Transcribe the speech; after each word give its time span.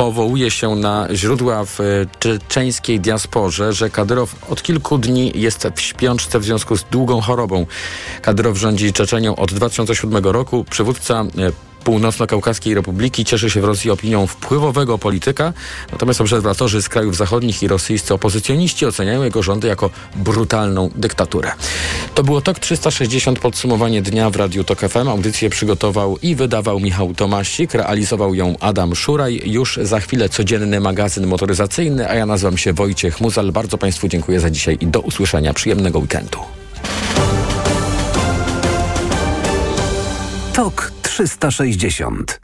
powołuje 0.00 0.50
się 0.50 0.76
na 0.76 1.08
źródła 1.12 1.64
w 1.64 1.78
czeczeńskiej 2.18 3.00
diasporze, 3.00 3.72
że 3.72 3.90
Kadyrow 3.90 4.50
od 4.50 4.62
kilku 4.62 4.98
dni 4.98 5.32
jest 5.34 5.68
w 5.74 5.80
śpiączce 5.80 6.38
w 6.38 6.44
związku 6.44 6.76
z 6.76 6.84
długą 6.84 7.20
chorobą. 7.20 7.66
Kadyrow 8.22 8.56
rządzi 8.56 8.92
Czeczenią 8.92 9.36
od 9.36 9.52
2007 9.52 10.24
roku. 10.24 10.64
Przywódca 10.70 11.24
Północno-Kaukaskiej 11.84 12.74
Republiki 12.74 13.24
cieszy 13.24 13.50
się 13.50 13.60
w 13.60 13.64
Rosji 13.64 13.90
opinią 13.90 14.26
wpływowego 14.26 14.98
polityka, 14.98 15.52
natomiast 15.92 16.20
obserwatorzy 16.20 16.82
z 16.82 16.88
krajów 16.88 17.16
zachodnich 17.16 17.62
i 17.62 17.68
rosyjscy 17.68 18.14
opozycjoniści 18.14 18.86
oceniają 18.86 19.22
jego 19.22 19.42
rządy 19.42 19.68
jako 19.68 19.90
brutalną 20.16 20.90
dyktaturę. 20.94 21.52
To 22.14 22.22
było 22.22 22.40
TOK 22.40 22.58
360, 22.58 23.38
podsumowanie 23.38 24.02
dnia 24.02 24.30
w 24.30 24.36
Radiu 24.36 24.64
TOK 24.64 24.80
FM. 24.80 25.08
Audycję 25.08 25.50
przygotował 25.50 26.18
i 26.22 26.34
wydawał 26.34 26.80
Michał 26.80 27.14
Tomasik, 27.14 27.74
realizował 27.74 28.34
ją 28.34 28.54
Adam 28.60 28.94
Szuraj. 28.94 29.42
Już 29.44 29.78
za 29.82 30.00
chwilę 30.00 30.28
codzienny 30.28 30.80
magazyn 30.80 31.26
motoryzacyjny, 31.26 32.10
a 32.10 32.14
ja 32.14 32.26
nazywam 32.26 32.58
się 32.58 32.72
Wojciech 32.72 33.20
Muzal. 33.20 33.52
Bardzo 33.52 33.78
Państwu 33.78 34.08
dziękuję 34.08 34.40
za 34.40 34.50
dzisiaj 34.50 34.78
i 34.80 34.86
do 34.86 35.00
usłyszenia. 35.00 35.54
Przyjemnego 35.54 35.98
weekendu. 35.98 36.38
TOK 40.52 40.92
360. 41.10 42.40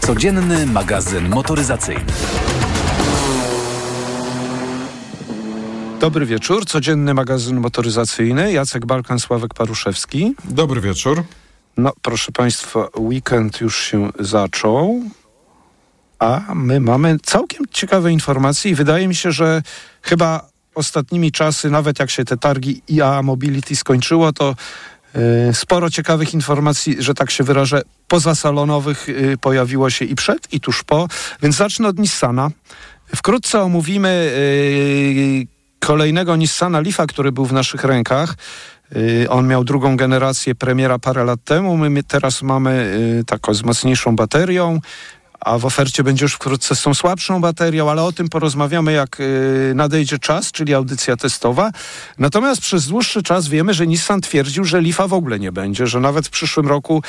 Codzienny 0.00 0.66
magazyn 0.66 1.28
motoryzacyjny. 1.28 2.04
Dobry 6.00 6.26
wieczór, 6.26 6.66
codzienny 6.66 7.14
magazyn 7.14 7.60
motoryzacyjny. 7.60 8.52
Jacek 8.52 8.86
Balkan, 8.86 9.20
Sławek 9.20 9.54
Paruszewski. 9.54 10.34
Dobry 10.44 10.80
wieczór. 10.80 11.24
No, 11.76 11.92
proszę 12.02 12.32
Państwa, 12.32 12.88
weekend 12.98 13.60
już 13.60 13.82
się 13.82 14.10
zaczął, 14.20 15.02
a 16.18 16.40
my 16.54 16.80
mamy 16.80 17.16
całkiem 17.22 17.64
ciekawe 17.70 18.12
informacje 18.12 18.70
i 18.70 18.74
wydaje 18.74 19.08
mi 19.08 19.14
się, 19.14 19.32
że 19.32 19.62
chyba 20.02 20.48
ostatnimi 20.74 21.32
czasy, 21.32 21.70
nawet 21.70 21.98
jak 21.98 22.10
się 22.10 22.24
te 22.24 22.36
targi 22.36 22.82
IA 22.88 23.22
Mobility 23.22 23.76
skończyło, 23.76 24.32
to 24.32 24.54
sporo 25.52 25.90
ciekawych 25.90 26.34
informacji, 26.34 26.96
że 26.98 27.14
tak 27.14 27.30
się 27.30 27.44
wyrażę, 27.44 27.82
pozasalonowych 28.08 29.06
e, 29.08 29.36
pojawiło 29.36 29.90
się 29.90 30.04
i 30.04 30.14
przed, 30.14 30.52
i 30.52 30.60
tuż 30.60 30.84
po, 30.84 31.08
więc 31.42 31.56
zacznę 31.56 31.88
od 31.88 31.98
Nissana. 31.98 32.50
Wkrótce 33.16 33.62
omówimy 33.62 34.08
e, 34.08 35.86
kolejnego 35.86 36.36
Nissana 36.36 36.80
Leafa, 36.80 37.06
który 37.06 37.32
był 37.32 37.44
w 37.44 37.52
naszych 37.52 37.84
rękach. 37.84 38.34
On 39.28 39.46
miał 39.46 39.64
drugą 39.64 39.96
generację 39.96 40.54
premiera 40.54 40.98
parę 40.98 41.24
lat 41.24 41.44
temu. 41.44 41.76
My 41.76 42.02
teraz 42.02 42.42
mamy 42.42 42.98
taką 43.26 43.54
z 43.54 43.62
mocniejszą 43.62 44.16
baterią 44.16 44.80
a 45.40 45.58
w 45.58 45.64
ofercie 45.64 46.02
będzie 46.04 46.24
już 46.24 46.34
wkrótce 46.34 46.76
z 46.76 46.82
tą 46.82 46.94
słabszą 46.94 47.40
baterią, 47.40 47.90
ale 47.90 48.02
o 48.02 48.12
tym 48.12 48.28
porozmawiamy 48.28 48.92
jak 48.92 49.20
y, 49.20 49.72
nadejdzie 49.74 50.18
czas, 50.18 50.52
czyli 50.52 50.74
audycja 50.74 51.16
testowa. 51.16 51.70
Natomiast 52.18 52.60
przez 52.60 52.86
dłuższy 52.86 53.22
czas 53.22 53.48
wiemy, 53.48 53.74
że 53.74 53.86
Nissan 53.86 54.20
twierdził, 54.20 54.64
że 54.64 54.80
Leafa 54.80 55.08
w 55.08 55.12
ogóle 55.12 55.38
nie 55.38 55.52
będzie, 55.52 55.86
że 55.86 56.00
nawet 56.00 56.26
w 56.26 56.30
przyszłym 56.30 56.68
roku 56.68 57.02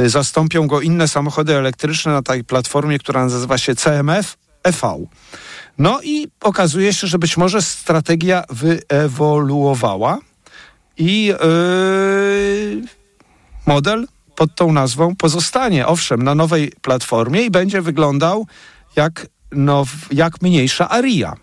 y, 0.00 0.08
zastąpią 0.08 0.66
go 0.66 0.80
inne 0.80 1.08
samochody 1.08 1.56
elektryczne 1.56 2.12
na 2.12 2.22
tej 2.22 2.44
platformie, 2.44 2.98
która 2.98 3.24
nazywa 3.24 3.58
się 3.58 3.74
CMF 3.74 4.36
EV. 4.62 5.06
No 5.78 6.00
i 6.02 6.28
okazuje 6.40 6.92
się, 6.92 7.06
że 7.06 7.18
być 7.18 7.36
może 7.36 7.62
strategia 7.62 8.44
wyewoluowała 8.50 10.18
i 10.98 11.24
yy, 11.24 12.82
model 13.66 14.06
pod 14.36 14.54
tą 14.54 14.72
nazwą 14.72 15.16
pozostanie, 15.16 15.86
owszem, 15.86 16.22
na 16.22 16.34
nowej 16.34 16.72
platformie 16.82 17.42
i 17.42 17.50
będzie 17.50 17.82
wyglądał 17.82 18.46
jak, 18.96 19.26
now, 19.52 19.88
jak 20.12 20.42
mniejsza 20.42 20.88
Aria. 20.88 21.34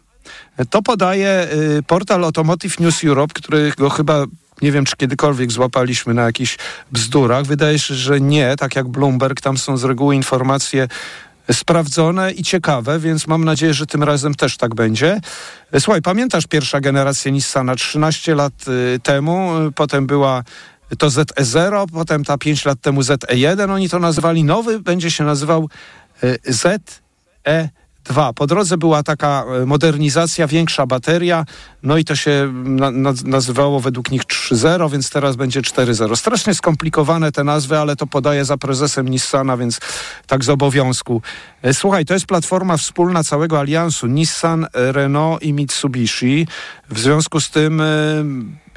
To 0.70 0.82
podaje 0.82 1.48
y, 1.78 1.84
portal 1.84 2.26
Automotive 2.26 2.80
News 2.80 3.04
Europe, 3.04 3.34
którego 3.34 3.90
chyba 3.90 4.26
nie 4.62 4.72
wiem, 4.72 4.86
czy 4.86 4.96
kiedykolwiek 4.96 5.52
złapaliśmy 5.52 6.14
na 6.14 6.22
jakichś 6.22 6.58
bzdurach. 6.92 7.46
Wydaje 7.46 7.80
się, 7.80 7.96
że 7.96 8.22
nie, 8.22 8.56
tak 8.60 8.76
jak 8.76 8.88
Bloomberg, 8.88 9.42
tam 9.42 9.58
są 9.58 9.78
z 9.78 9.84
reguły 9.84 10.16
informacje 10.16 10.88
sprawdzone 11.52 12.32
i 12.32 12.44
ciekawe, 12.44 13.00
więc 13.00 13.28
mam 13.28 13.46
nadzieję, 13.46 13.74
że 13.74 13.86
tym 13.86 14.04
razem 14.04 14.36
też 14.36 14.58
tak 14.58 14.76
będzie. 14.76 15.20
Słuchaj, 15.80 16.02
pamiętasz 16.02 16.48
pierwsza 16.48 16.80
generacja 16.80 17.32
Nissana 17.32 17.76
13 17.76 18.36
lat 18.36 18.54
y, 18.68 19.00
temu, 19.00 19.68
y, 19.68 19.72
potem 19.72 20.08
była 20.08 20.44
to 20.98 21.08
ZE0, 21.08 21.86
potem 21.94 22.24
ta 22.24 22.38
5 22.38 22.66
lat 22.66 22.82
temu 22.82 23.02
ZE1, 23.02 23.72
oni 23.72 23.90
to 23.90 24.00
nazywali, 24.00 24.44
nowy 24.44 24.80
będzie 24.80 25.12
się 25.12 25.24
nazywał 25.24 25.70
e, 26.24 26.38
ZE2. 26.38 28.34
Po 28.36 28.48
drodze 28.48 28.78
była 28.78 29.04
taka 29.04 29.46
e, 29.62 29.66
modernizacja, 29.66 30.48
większa 30.48 30.86
bateria, 30.86 31.46
no 31.84 31.98
i 31.98 32.06
to 32.06 32.16
się 32.16 32.54
na, 32.54 32.92
na, 32.92 33.14
nazywało 33.26 33.80
według 33.80 34.12
nich 34.12 34.22
3.0, 34.24 34.92
więc 34.92 35.10
teraz 35.10 35.36
będzie 35.36 35.62
4.0. 35.62 36.16
Strasznie 36.16 36.54
skomplikowane 36.54 37.32
te 37.32 37.44
nazwy, 37.44 37.78
ale 37.78 37.96
to 37.96 38.08
podaję 38.08 38.46
za 38.46 38.58
prezesem 38.58 39.08
Nissana, 39.08 39.58
więc 39.58 39.80
tak 40.28 40.44
z 40.44 40.50
obowiązku. 40.50 41.22
E, 41.62 41.74
słuchaj, 41.74 42.06
to 42.06 42.14
jest 42.14 42.26
platforma 42.26 42.78
wspólna 42.78 43.24
całego 43.24 43.60
aliansu 43.60 44.08
Nissan, 44.08 44.68
Renault 44.74 45.44
i 45.44 45.54
Mitsubishi. 45.54 46.48
W 46.90 47.00
związku 47.00 47.40
z 47.40 47.50
tym 47.50 47.82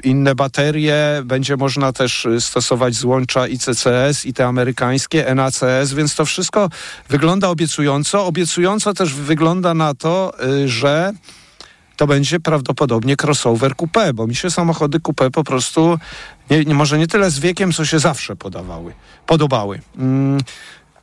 inne 0.03 0.35
baterie, 0.35 1.21
będzie 1.25 1.57
można 1.57 1.93
też 1.93 2.25
y, 2.25 2.41
stosować 2.41 2.95
złącza 2.95 3.47
ICCS 3.47 4.25
i 4.25 4.33
te 4.33 4.45
amerykańskie 4.45 5.35
NACS, 5.35 5.93
więc 5.95 6.15
to 6.15 6.25
wszystko 6.25 6.69
wygląda 7.09 7.49
obiecująco. 7.49 8.25
Obiecująco 8.25 8.93
też 8.93 9.13
wygląda 9.13 9.73
na 9.73 9.93
to, 9.93 10.33
y, 10.43 10.69
że 10.69 11.13
to 11.95 12.07
będzie 12.07 12.39
prawdopodobnie 12.39 13.15
crossover 13.23 13.75
coupé, 13.75 14.13
bo 14.13 14.27
mi 14.27 14.35
się 14.35 14.51
samochody 14.51 14.99
coupé 14.99 15.31
po 15.31 15.43
prostu 15.43 15.99
nie, 16.49 16.65
nie, 16.65 16.73
może 16.73 16.97
nie 16.97 17.07
tyle 17.07 17.31
z 17.31 17.39
wiekiem, 17.39 17.73
co 17.73 17.85
się 17.85 17.99
zawsze 17.99 18.35
podawały, 18.35 18.93
podobały. 19.25 19.81
Mm. 19.97 20.37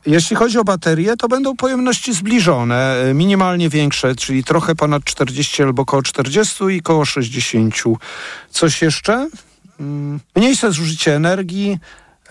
Jeśli 0.05 0.35
chodzi 0.35 0.57
o 0.57 0.63
baterie, 0.63 1.17
to 1.17 1.27
będą 1.27 1.55
pojemności 1.55 2.13
zbliżone, 2.13 2.95
e, 2.95 3.13
minimalnie 3.13 3.69
większe, 3.69 4.15
czyli 4.15 4.43
trochę 4.43 4.75
ponad 4.75 5.03
40 5.03 5.63
albo 5.63 5.81
około 5.81 6.03
40 6.03 6.63
i 6.63 6.79
około 6.79 7.05
60. 7.05 7.75
Coś 8.49 8.81
jeszcze? 8.81 9.29
Mm, 9.79 10.19
mniejsze 10.35 10.71
zużycie 10.71 11.15
energii, 11.15 11.79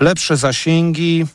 lepsze 0.00 0.36
zasięgi. 0.36 1.26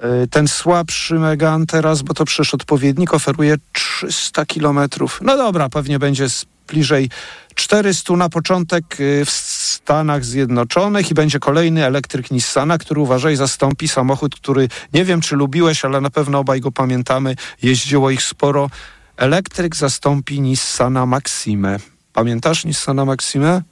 E, 0.00 0.26
ten 0.26 0.48
słabszy 0.48 1.14
Megan 1.14 1.66
teraz, 1.66 2.02
bo 2.02 2.14
to 2.14 2.24
przecież 2.24 2.54
odpowiednik, 2.54 3.14
oferuje 3.14 3.56
300 3.72 4.46
kilometrów. 4.46 5.20
No 5.22 5.36
dobra, 5.36 5.68
pewnie 5.68 5.98
będzie 5.98 6.26
bliżej 6.68 7.10
400 7.54 8.16
na 8.16 8.28
początek 8.28 9.00
y, 9.00 9.24
w 9.24 9.30
Stanach 9.70 10.24
Zjednoczonych 10.24 11.10
i 11.10 11.14
będzie 11.14 11.38
kolejny 11.38 11.84
elektryk 11.84 12.30
Nissana, 12.30 12.78
który 12.78 13.00
uważaj 13.00 13.36
zastąpi 13.36 13.88
samochód, 13.88 14.34
który 14.34 14.68
nie 14.94 15.04
wiem 15.04 15.20
czy 15.20 15.36
lubiłeś, 15.36 15.84
ale 15.84 16.00
na 16.00 16.10
pewno 16.10 16.38
obaj 16.38 16.60
go 16.60 16.72
pamiętamy, 16.72 17.36
jeździło 17.62 18.10
ich 18.10 18.22
sporo. 18.22 18.70
Elektryk 19.16 19.76
zastąpi 19.76 20.40
Nissana 20.40 21.06
Maxime. 21.06 21.78
Pamiętasz 22.12 22.64
Nissana 22.64 23.04
Maxime? 23.04 23.62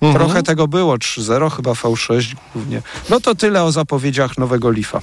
Mhm. 0.00 0.14
Trochę 0.14 0.42
tego 0.42 0.68
było, 0.68 0.96
3.0 0.96 1.50
chyba 1.50 1.72
V6 1.72 2.34
głównie. 2.54 2.82
No 3.10 3.20
to 3.20 3.34
tyle 3.34 3.62
o 3.62 3.72
zapowiedziach 3.72 4.38
nowego 4.38 4.70
Leafa. 4.70 5.00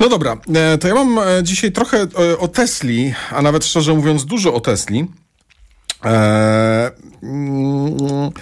No 0.00 0.08
dobra, 0.08 0.36
e, 0.54 0.78
to 0.78 0.88
ja 0.88 0.94
mam 0.94 1.18
e, 1.18 1.42
dzisiaj 1.42 1.72
trochę 1.72 1.98
e, 1.98 2.38
o 2.38 2.48
Tesli, 2.48 3.14
a 3.30 3.42
nawet 3.42 3.64
szczerze 3.64 3.94
mówiąc 3.94 4.24
dużo 4.24 4.54
o 4.54 4.60
Tesli. 4.60 5.06
Eee, 7.22 7.28
mm, 7.28 8.32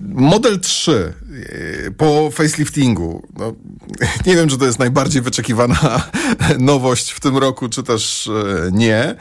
Model 0.00 0.60
3 0.60 0.92
e, 0.92 1.90
po 1.90 2.30
faceliftingu. 2.30 3.22
No, 3.38 3.52
nie 4.26 4.36
wiem, 4.36 4.48
czy 4.48 4.58
to 4.58 4.64
jest 4.64 4.78
najbardziej 4.78 5.22
wyczekiwana 5.22 6.02
nowość 6.58 7.10
w 7.10 7.20
tym 7.20 7.36
roku, 7.36 7.68
czy 7.68 7.82
też 7.82 8.28
e, 8.28 8.70
nie. 8.72 9.14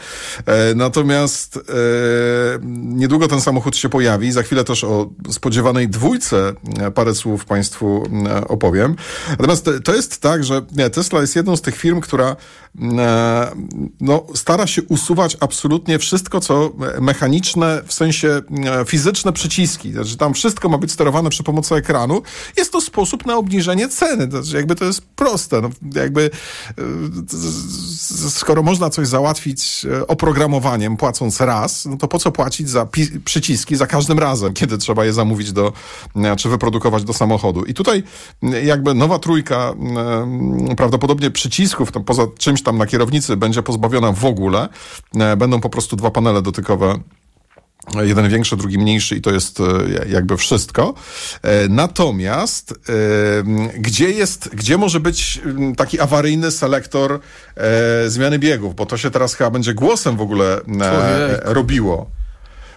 E, 0.46 0.76
natomiast 0.76 1.60
niedługo 2.74 3.28
ten 3.28 3.42
samochód 3.42 3.78
się 3.78 3.90
pojawi. 3.90 4.32
Za 4.32 4.44
chwilę 4.44 4.64
też 4.64 4.84
o 4.84 5.10
spodziewanej 5.30 5.90
dwójce 5.90 6.54
parę 6.96 7.16
słów 7.16 7.46
Państwu 7.46 8.04
opowiem. 8.48 8.96
Natomiast 9.30 9.70
to 9.84 9.96
jest 9.96 10.22
tak, 10.22 10.44
że 10.44 10.62
Tesla 10.94 11.22
jest 11.22 11.36
jedną 11.36 11.56
z 11.56 11.62
tych 11.62 11.76
firm, 11.76 12.02
która 12.02 12.36
no, 14.02 14.26
stara 14.36 14.68
się 14.68 14.84
usuwać 14.84 15.38
absolutnie 15.40 16.00
wszystko, 16.00 16.40
co 16.40 16.74
mechaniczne, 17.02 17.82
w 17.86 17.94
sensie 17.94 18.42
fizyczne 18.86 19.34
przyciski. 19.34 19.92
Znaczy 19.92 20.18
tam 20.18 20.27
tam 20.28 20.34
wszystko 20.34 20.70
ma 20.70 20.78
być 20.78 20.92
sterowane 20.92 21.30
przy 21.30 21.44
pomocy 21.44 21.76
ekranu, 21.76 22.22
jest 22.58 22.72
to 22.72 22.82
sposób 22.82 23.26
na 23.26 23.38
obniżenie 23.38 23.90
ceny. 23.90 24.28
To, 24.28 24.38
jakby 24.54 24.76
to 24.76 24.86
jest 24.86 25.02
proste. 25.02 25.62
No, 25.62 25.70
jakby 25.96 26.30
skoro 28.30 28.64
można 28.64 28.90
coś 28.90 29.08
załatwić 29.08 29.86
oprogramowaniem, 30.08 30.98
płacąc 30.98 31.42
raz, 31.42 31.86
no 31.86 31.98
to 31.98 32.08
po 32.08 32.20
co 32.20 32.32
płacić 32.32 32.70
za 32.70 32.88
przyciski 33.26 33.76
za 33.76 33.88
każdym 33.88 34.20
razem, 34.20 34.54
kiedy 34.54 34.78
trzeba 34.78 35.06
je 35.06 35.14
zamówić 35.14 35.52
do, 35.52 35.74
czy 36.38 36.50
wyprodukować 36.50 37.04
do 37.04 37.14
samochodu. 37.14 37.64
I 37.66 37.74
tutaj 37.74 38.04
jakby 38.64 38.94
nowa 38.94 39.20
trójka 39.20 39.74
prawdopodobnie 40.78 41.32
przycisków, 41.32 41.92
poza 42.06 42.24
czymś 42.38 42.64
tam 42.64 42.78
na 42.78 42.86
kierownicy 42.86 43.38
będzie 43.38 43.64
pozbawiona 43.64 44.12
w 44.12 44.26
ogóle. 44.26 44.70
Będą 45.38 45.62
po 45.62 45.70
prostu 45.70 45.96
dwa 45.96 46.12
panele 46.12 46.42
dotykowe 46.42 47.00
Jeden 47.96 48.30
większy, 48.30 48.58
drugi 48.58 48.78
mniejszy 48.78 49.16
i 49.16 49.22
to 49.22 49.32
jest 49.32 49.60
e, 49.60 49.64
jakby 50.10 50.38
wszystko. 50.38 50.94
E, 51.42 51.68
natomiast 51.68 52.74
gdzie 53.78 54.12
jest, 54.12 54.50
gdzie 54.56 54.78
może 54.78 55.00
być 55.00 55.42
taki 55.78 56.00
awaryjny 56.00 56.52
selektor 56.52 57.20
e, 57.56 58.10
zmiany 58.10 58.40
biegów? 58.40 58.76
Bo 58.76 58.86
to 58.86 58.98
się 58.98 59.12
teraz 59.12 59.34
chyba 59.34 59.50
będzie 59.50 59.74
głosem 59.74 60.18
w 60.18 60.22
ogóle 60.22 60.62
robiło. 61.44 62.10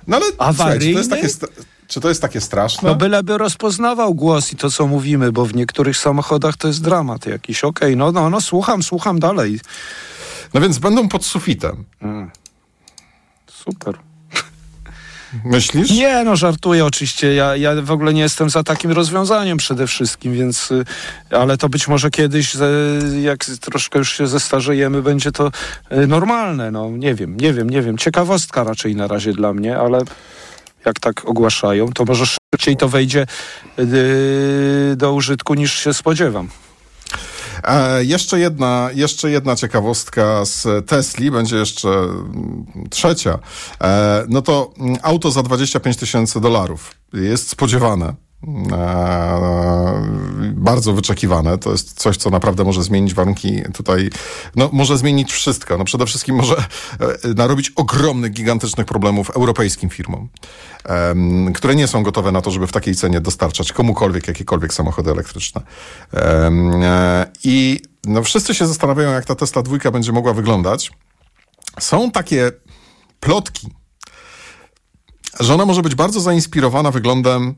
No 0.06 0.16
ale 0.16 0.26
awaryjny? 0.38 0.92
to 0.92 0.98
jest 0.98 1.40
takie... 1.40 1.50
Czy 1.86 2.00
to 2.00 2.08
jest 2.08 2.22
takie 2.22 2.40
straszne? 2.40 2.88
No 2.88 2.94
byleby 2.94 3.38
rozpoznawał 3.38 4.14
głos 4.14 4.52
i 4.52 4.56
to, 4.56 4.70
co 4.70 4.86
mówimy, 4.86 5.32
bo 5.32 5.46
w 5.46 5.54
niektórych 5.54 5.96
samochodach 5.96 6.56
to 6.56 6.68
jest 6.68 6.82
dramat 6.82 7.26
jakiś. 7.26 7.64
Okej, 7.64 7.88
okay, 7.88 7.96
no, 7.96 8.12
no, 8.12 8.30
no, 8.30 8.40
słucham, 8.40 8.82
słucham 8.82 9.18
dalej. 9.18 9.60
No 10.54 10.60
więc 10.60 10.78
będą 10.78 11.08
pod 11.08 11.24
sufitem. 11.24 11.84
Mm. 12.02 12.30
Super. 13.46 14.09
Myślisz? 15.44 15.90
Nie, 15.90 16.24
no 16.24 16.36
żartuję 16.36 16.84
oczywiście. 16.84 17.34
Ja, 17.34 17.56
ja 17.56 17.82
w 17.82 17.90
ogóle 17.90 18.14
nie 18.14 18.20
jestem 18.20 18.50
za 18.50 18.62
takim 18.62 18.90
rozwiązaniem 18.90 19.58
przede 19.58 19.86
wszystkim, 19.86 20.32
więc 20.32 20.70
y, 20.70 20.84
ale 21.30 21.56
to 21.56 21.68
być 21.68 21.88
może 21.88 22.10
kiedyś, 22.10 22.56
jak 23.22 23.44
troszkę 23.44 23.98
już 23.98 24.16
się 24.16 24.26
zestarzejemy, 24.26 25.02
będzie 25.02 25.32
to 25.32 25.50
y, 25.92 26.06
normalne. 26.06 26.70
No 26.70 26.90
nie 26.90 27.14
wiem, 27.14 27.36
nie 27.36 27.52
wiem, 27.52 27.70
nie 27.70 27.82
wiem. 27.82 27.98
Ciekawostka 27.98 28.64
raczej 28.64 28.96
na 28.96 29.06
razie 29.06 29.32
dla 29.32 29.52
mnie, 29.52 29.78
ale 29.78 30.00
jak 30.84 31.00
tak 31.00 31.24
ogłaszają, 31.24 31.92
to 31.92 32.04
może 32.04 32.24
szybciej 32.26 32.76
to 32.76 32.88
wejdzie 32.88 33.26
y, 33.78 34.94
do 34.96 35.12
użytku 35.12 35.54
niż 35.54 35.74
się 35.74 35.94
spodziewam. 35.94 36.48
E, 37.64 38.04
jeszcze, 38.04 38.40
jedna, 38.40 38.90
jeszcze 38.94 39.30
jedna 39.30 39.56
ciekawostka 39.56 40.44
z 40.44 40.86
Tesli, 40.86 41.30
będzie 41.30 41.56
jeszcze 41.56 41.88
mm, 41.88 42.66
trzecia. 42.90 43.38
E, 43.82 44.24
no 44.28 44.42
to 44.42 44.72
mm, 44.78 44.96
auto 45.02 45.30
za 45.30 45.42
25 45.42 45.96
tysięcy 45.96 46.40
dolarów 46.40 46.94
jest 47.12 47.48
spodziewane. 47.48 48.14
E, 48.72 50.02
bardzo 50.52 50.92
wyczekiwane. 50.92 51.58
To 51.58 51.72
jest 51.72 52.00
coś, 52.00 52.16
co 52.16 52.30
naprawdę 52.30 52.64
może 52.64 52.82
zmienić 52.82 53.14
warunki 53.14 53.62
tutaj, 53.74 54.10
no 54.56 54.70
może 54.72 54.98
zmienić 54.98 55.32
wszystko. 55.32 55.78
No 55.78 55.84
przede 55.84 56.06
wszystkim 56.06 56.36
może 56.36 56.56
e, 57.24 57.34
narobić 57.34 57.72
ogromnych, 57.76 58.32
gigantycznych 58.32 58.86
problemów 58.86 59.30
europejskim 59.30 59.90
firmom, 59.90 60.28
które 61.54 61.74
nie 61.74 61.86
są 61.86 62.02
gotowe 62.02 62.32
na 62.32 62.42
to, 62.42 62.50
żeby 62.50 62.66
w 62.66 62.72
takiej 62.72 62.94
cenie 62.94 63.20
dostarczać 63.20 63.72
komukolwiek 63.72 64.28
jakiekolwiek 64.28 64.74
samochody 64.74 65.10
elektryczne. 65.10 65.62
E, 66.14 67.30
I 67.44 67.80
no 68.04 68.22
wszyscy 68.22 68.54
się 68.54 68.66
zastanawiają, 68.66 69.10
jak 69.10 69.24
ta 69.24 69.34
Tesla 69.34 69.62
dwójka 69.62 69.90
będzie 69.90 70.12
mogła 70.12 70.34
wyglądać. 70.34 70.90
Są 71.80 72.10
takie 72.10 72.52
plotki, 73.20 73.68
że 75.40 75.54
ona 75.54 75.66
może 75.66 75.82
być 75.82 75.94
bardzo 75.94 76.20
zainspirowana 76.20 76.90
wyglądem 76.90 77.54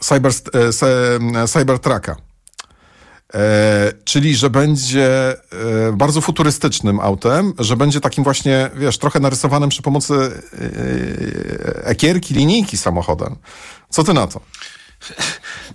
cyber, 0.00 0.32
e, 1.34 1.48
Cybertrucka. 1.48 2.16
E, 3.34 3.92
czyli, 4.04 4.36
że 4.36 4.50
będzie 4.50 5.30
e, 5.32 5.36
bardzo 5.92 6.20
futurystycznym 6.20 7.00
autem, 7.00 7.52
że 7.58 7.76
będzie 7.76 8.00
takim 8.00 8.24
właśnie, 8.24 8.70
wiesz, 8.74 8.98
trochę 8.98 9.20
narysowanym 9.20 9.68
przy 9.68 9.82
pomocy 9.82 10.14
e, 10.14 11.86
ekierki, 11.86 12.34
linijki 12.34 12.76
samochodem. 12.76 13.36
Co 13.90 14.04
ty 14.04 14.14
na 14.14 14.26
to? 14.26 14.40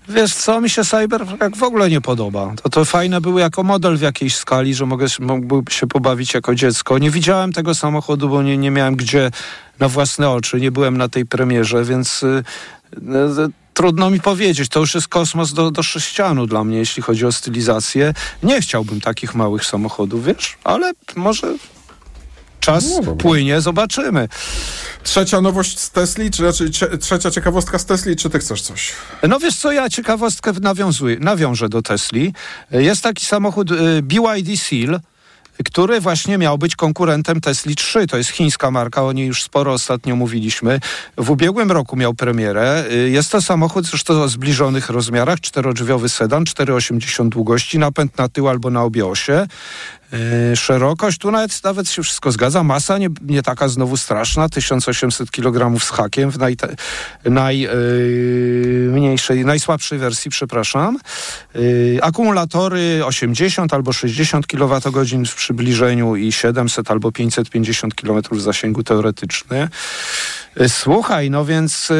Wiesz 0.10 0.36
co, 0.36 0.62
mi 0.62 0.70
się 0.70 0.84
Cybertruck 0.84 1.58
w 1.58 1.64
ogóle 1.64 1.90
nie 1.90 2.02
podoba. 2.02 2.54
To, 2.64 2.70
to 2.70 2.86
fajne 2.86 3.22
było 3.22 3.40
jako 3.40 3.64
model 3.64 3.98
w 3.98 4.02
jakiejś 4.02 4.36
skali, 4.36 4.76
że 4.76 4.86
mogę, 4.86 5.06
mógłbym 5.20 5.64
się 5.70 5.88
pobawić 5.88 6.34
jako 6.34 6.56
dziecko. 6.56 6.98
Nie 6.98 7.12
widziałem 7.12 7.54
tego 7.54 7.76
samochodu, 7.76 8.30
bo 8.30 8.44
nie, 8.44 8.58
nie 8.58 8.72
miałem 8.72 8.96
gdzie 8.96 9.32
na 9.80 9.90
własne 9.90 10.30
oczy. 10.30 10.62
Nie 10.62 10.72
byłem 10.72 10.98
na 10.98 11.10
tej 11.10 11.26
premierze, 11.26 11.84
więc 11.84 12.24
y, 12.24 12.44
trudno 13.74 14.10
mi 14.10 14.20
powiedzieć. 14.20 14.70
To 14.70 14.80
już 14.80 14.96
jest 14.96 15.08
kosmos 15.08 15.54
do, 15.54 15.72
do 15.72 15.84
sześcianu 15.84 16.48
dla 16.48 16.64
mnie, 16.64 16.78
jeśli 16.78 17.04
chodzi 17.04 17.26
o 17.26 17.32
stylizację. 17.32 18.14
Nie 18.44 18.62
chciałbym 18.62 19.02
takich 19.02 19.36
małych 19.36 19.66
samochodów, 19.66 20.26
wiesz, 20.26 20.58
ale 20.64 20.92
może 21.16 21.56
czas 22.60 22.86
no, 23.06 23.16
płynie, 23.16 23.62
zobaczymy. 23.62 24.28
Trzecia 25.04 25.42
nowość 25.42 25.80
z 25.80 25.92
Tesli, 25.92 26.32
czy 26.32 26.44
raczej 26.44 26.70
trzecia 27.00 27.32
ciekawostka 27.32 27.80
z 27.80 27.86
Tesli, 27.86 28.16
czy 28.16 28.30
ty 28.30 28.40
chcesz 28.40 28.62
coś? 28.62 28.94
No 29.30 29.40
wiesz 29.40 29.56
co, 29.56 29.72
ja 29.72 29.90
ciekawostkę 29.90 30.52
nawiązuję, 30.62 31.18
nawiążę 31.20 31.70
do 31.70 31.82
Tesli. 31.82 32.34
Jest 32.72 33.02
taki 33.02 33.26
samochód 33.26 33.72
y, 33.72 33.76
BYD 34.02 34.58
Seal, 34.58 35.00
który 35.66 36.00
właśnie 36.00 36.38
miał 36.38 36.58
być 36.58 36.76
konkurentem 36.76 37.42
Tesla 37.42 37.74
3. 37.76 38.08
To 38.08 38.18
jest 38.18 38.30
chińska 38.30 38.72
marka, 38.72 39.04
o 39.04 39.12
niej 39.12 39.28
już 39.28 39.44
sporo 39.44 39.74
ostatnio 39.74 40.16
mówiliśmy. 40.16 40.80
W 41.18 41.30
ubiegłym 41.30 41.72
roku 41.72 41.96
miał 41.96 42.14
premierę. 42.14 42.86
Y, 42.92 43.10
jest 43.10 43.32
to 43.32 43.42
samochód 43.42 43.86
zresztą 43.86 44.22
o 44.22 44.28
zbliżonych 44.28 44.90
rozmiarach, 44.90 45.40
czterodrzwiowy 45.40 46.10
sedan, 46.10 46.44
4,80 46.44 47.30
długości, 47.30 47.80
napęd 47.80 48.18
na 48.18 48.30
tył 48.30 48.50
albo 48.50 48.70
na 48.70 48.84
obie 48.84 49.06
osie. 49.06 49.34
Yy, 49.34 50.03
szerokość, 50.56 51.18
tu 51.18 51.32
nawet, 51.32 51.64
nawet 51.64 51.90
się 51.90 52.04
wszystko 52.04 52.32
zgadza. 52.32 52.64
Masa 52.64 52.98
nie, 52.98 53.10
nie 53.22 53.44
taka 53.44 53.68
znowu 53.68 53.98
straszna, 53.98 54.50
1800 54.50 55.32
kg 55.32 55.80
z 55.80 55.90
hakiem 55.90 56.32
w 56.32 56.38
najmniejszej, 56.38 56.76
naj, 57.26 57.60
yy, 59.40 59.46
najsłabszej 59.46 60.00
wersji, 60.00 60.32
przepraszam. 60.32 60.98
Yy, 61.56 62.00
akumulatory 62.02 63.06
80 63.06 63.74
albo 63.74 63.94
60 63.94 64.48
kWh 64.48 64.82
w 65.28 65.36
przybliżeniu 65.36 66.16
i 66.16 66.32
700 66.32 66.92
albo 66.92 67.12
550 67.12 67.96
km 67.96 68.22
zasięgu 68.32 68.84
teoretycznym. 68.84 69.68
Y, 70.62 70.70
słuchaj, 70.70 71.30
no 71.30 71.46
więc 71.46 71.92
y, 71.92 71.94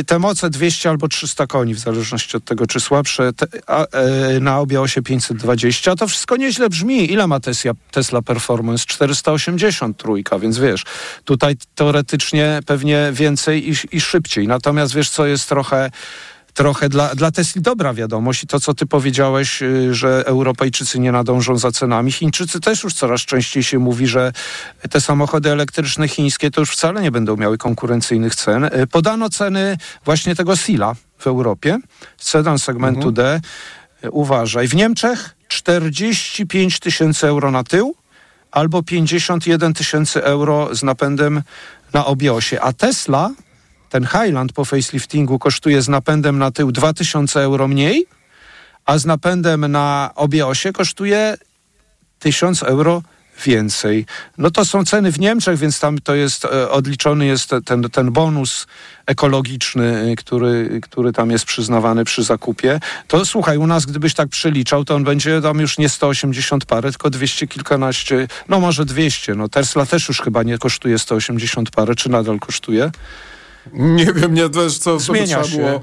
y, 0.00 0.04
te 0.04 0.18
moce 0.18 0.50
200 0.50 0.90
albo 0.90 1.08
300 1.08 1.46
koni, 1.46 1.74
w 1.74 1.78
zależności 1.78 2.36
od 2.36 2.44
tego, 2.44 2.66
czy 2.66 2.80
słabsze, 2.80 3.32
te, 3.32 3.46
a, 3.66 3.86
e, 3.86 4.40
na 4.40 4.58
obie 4.60 4.80
osie 4.80 5.02
520, 5.02 5.96
to 5.96 6.08
wszystko 6.08 6.36
nieźle 6.36 6.68
brzmi. 6.68 7.12
Ile 7.12 7.26
ma 7.26 7.40
Tesla, 7.40 7.72
Tesla 7.90 8.22
Performance? 8.22 8.84
480 8.86 9.96
trójka, 9.96 10.38
więc 10.38 10.58
wiesz, 10.58 10.84
tutaj 11.24 11.56
teoretycznie 11.74 12.60
pewnie 12.66 13.10
więcej 13.12 13.70
i, 13.70 13.74
i 13.92 14.00
szybciej. 14.00 14.48
Natomiast 14.48 14.94
wiesz, 14.94 15.10
co 15.10 15.26
jest 15.26 15.48
trochę 15.48 15.90
trochę 16.56 16.88
dla, 16.88 17.14
dla 17.14 17.30
Tesli 17.30 17.62
dobra 17.62 17.94
wiadomość 17.94 18.42
i 18.42 18.46
to, 18.46 18.60
co 18.60 18.74
ty 18.74 18.86
powiedziałeś, 18.86 19.62
y, 19.62 19.94
że 19.94 20.22
Europejczycy 20.26 20.98
nie 20.98 21.12
nadążą 21.12 21.58
za 21.58 21.72
cenami. 21.72 22.12
Chińczycy 22.12 22.60
też 22.60 22.84
już 22.84 22.94
coraz 22.94 23.20
częściej 23.20 23.62
się 23.62 23.78
mówi, 23.78 24.06
że 24.06 24.32
te 24.90 25.00
samochody 25.00 25.50
elektryczne 25.50 26.08
chińskie 26.08 26.50
to 26.50 26.60
już 26.60 26.70
wcale 26.70 27.02
nie 27.02 27.10
będą 27.10 27.36
miały 27.36 27.58
konkurencyjnych 27.58 28.34
cen. 28.34 28.64
Y, 28.64 28.86
podano 28.86 29.30
ceny 29.30 29.78
właśnie 30.04 30.34
tego 30.34 30.56
Sila 30.56 30.94
w 31.18 31.26
Europie, 31.26 31.78
sedan 32.18 32.58
segmentu 32.58 33.08
mhm. 33.08 33.14
D. 33.14 33.40
Y, 34.04 34.10
uważaj, 34.10 34.68
w 34.68 34.74
Niemczech 34.74 35.36
45 35.48 36.80
tysięcy 36.80 37.26
euro 37.26 37.50
na 37.50 37.64
tył 37.64 37.94
albo 38.50 38.82
51 38.82 39.74
tysięcy 39.74 40.24
euro 40.24 40.74
z 40.74 40.82
napędem 40.82 41.42
na 41.92 42.06
obie 42.06 42.32
osie, 42.32 42.60
a 42.60 42.72
Tesla 42.72 43.30
ten 43.96 44.06
Highland 44.06 44.52
po 44.52 44.64
faceliftingu 44.64 45.38
kosztuje 45.38 45.82
z 45.82 45.88
napędem 45.88 46.38
na 46.38 46.50
tył 46.50 46.72
2000 46.72 47.40
euro 47.40 47.68
mniej, 47.68 48.06
a 48.84 48.98
z 48.98 49.06
napędem 49.06 49.72
na 49.72 50.10
obie 50.14 50.46
osie 50.46 50.72
kosztuje 50.72 51.36
1000 52.18 52.62
euro 52.62 53.02
więcej. 53.44 54.06
No 54.38 54.50
to 54.50 54.64
są 54.64 54.84
ceny 54.84 55.12
w 55.12 55.20
Niemczech, 55.20 55.58
więc 55.58 55.80
tam 55.80 55.98
to 55.98 56.14
jest 56.14 56.44
e, 56.44 56.70
odliczony 56.70 57.26
jest 57.26 57.50
ten, 57.64 57.82
ten 57.82 58.12
bonus 58.12 58.66
ekologiczny, 59.06 60.10
e, 60.12 60.16
który, 60.16 60.80
który 60.82 61.12
tam 61.12 61.30
jest 61.30 61.44
przyznawany 61.44 62.04
przy 62.04 62.22
zakupie. 62.22 62.80
To 63.08 63.24
słuchaj, 63.24 63.58
u 63.58 63.66
nas 63.66 63.86
gdybyś 63.86 64.14
tak 64.14 64.28
przeliczał, 64.28 64.84
to 64.84 64.94
on 64.94 65.04
będzie 65.04 65.40
tam 65.40 65.60
już 65.60 65.78
nie 65.78 65.88
180 65.88 66.64
parę, 66.64 66.90
tylko 66.90 67.10
200 67.10 67.46
kilkanaście, 67.46 68.28
no 68.48 68.60
może 68.60 68.84
200. 68.84 69.34
No 69.34 69.48
Tesla 69.48 69.86
też 69.86 70.08
już 70.08 70.20
chyba 70.20 70.42
nie 70.42 70.58
kosztuje 70.58 70.98
180 70.98 71.70
parę, 71.70 71.94
czy 71.94 72.08
nadal 72.08 72.38
kosztuje? 72.38 72.90
Nie 73.72 74.12
wiem, 74.12 74.34
nie 74.34 74.48
też 74.48 74.78
co, 74.78 75.00
co 75.00 75.12
by 75.12 75.24
trzeba 75.24 75.44
się. 75.44 75.56
było 75.56 75.80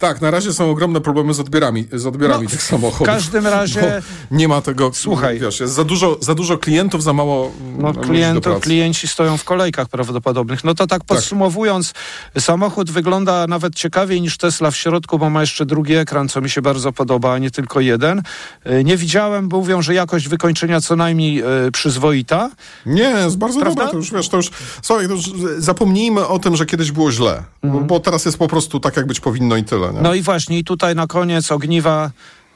Tak, 0.00 0.20
na 0.20 0.30
razie 0.30 0.52
są 0.52 0.70
ogromne 0.70 1.00
problemy 1.00 1.34
z 1.34 1.40
odbierami, 1.40 1.88
z 1.92 2.06
odbiorami 2.06 2.44
No, 2.44 2.50
tych 2.50 2.62
samochodów. 2.62 3.08
W 3.08 3.10
każdym 3.10 3.46
razie, 3.46 4.02
Nie 4.30 4.48
ma 4.48 4.60
tego. 4.60 4.90
Słuchaj. 4.94 5.38
Wiesz, 5.38 5.60
jest 5.60 5.74
za 5.74 5.84
dużo, 5.84 6.18
za 6.20 6.34
dużo 6.34 6.58
klientów, 6.58 7.02
za 7.02 7.12
mało. 7.12 7.52
no, 7.78 7.92
klientów, 7.94 8.60
klienci 8.60 9.08
stoją 9.08 9.36
w 9.36 9.44
kolejkach 9.44 9.88
prawdopodobnych. 9.88 10.64
No 10.64 10.74
to 10.74 10.86
tak 10.86 11.04
podsumowując, 11.04 11.92
samochód 12.38 12.90
wygląda 12.90 13.46
nawet 13.46 13.74
ciekawiej 13.74 14.20
niż 14.20 14.36
Tesla 14.36 14.70
w 14.70 14.76
środku, 14.76 15.18
bo 15.18 15.30
ma 15.30 15.40
jeszcze 15.40 15.66
drugi 15.66 15.94
ekran, 15.94 16.28
co 16.28 16.40
mi 16.40 16.50
się 16.50 16.62
bardzo 16.62 16.92
podoba, 16.92 17.32
a 17.32 17.38
nie 17.38 17.50
tylko 17.50 17.80
jeden. 17.80 18.22
Y, 18.66 18.84
Nie 18.84 18.96
widziałem, 18.96 19.48
bo 19.48 19.56
mówią, 19.56 19.82
że 19.82 19.94
jakość 19.94 20.28
wykończenia 20.28 20.80
co 20.80 20.96
najmniej 20.96 21.42
y, 21.68 21.72
przyzwoita. 21.72 22.50
Nie, 22.86 23.02
jest 23.24 23.38
bardzo 23.38 23.60
Prawda? 23.60 23.80
dobre. 23.80 23.92
To 23.92 23.96
już 23.96 24.12
wiesz, 24.12 24.28
to 24.28 24.36
już. 24.36 24.50
Słuchaj, 24.82 25.06
to 25.08 25.12
już 25.14 25.24
zapomnijmy 25.58 26.26
o 26.26 26.38
tym, 26.38 26.56
że 26.56 26.66
kiedyś 26.66 26.92
było 26.92 27.12
źle. 27.12 27.42
Bo, 27.62 27.80
bo 27.80 28.00
teraz 28.00 28.24
jest 28.24 28.38
po 28.38 28.48
prostu 28.48 28.80
tak, 28.80 28.96
jak 28.96 29.06
być 29.06 29.20
powinno 29.20 29.56
i 29.56 29.64
tyle. 29.64 29.89
Mhm. 29.90 30.04
No 30.04 30.14
i 30.14 30.22
właśnie, 30.22 30.58
i 30.58 30.64
tutaj 30.64 30.94
na 30.94 31.06
koniec 31.06 31.52
ogniwa 31.52 32.10